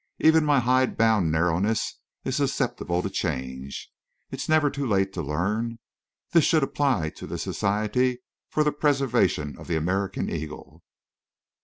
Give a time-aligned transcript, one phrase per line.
[0.17, 3.91] Even my hide bound narrowness is susceptible to change.
[4.31, 5.77] It's never too late to learn.
[6.31, 10.81] This should apply to the Society for the Preservation of the American Eagle."